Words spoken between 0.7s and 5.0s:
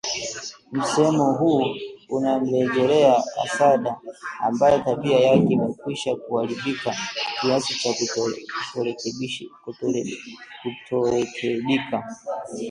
Msemo huu unamrejelea Hasada ambaye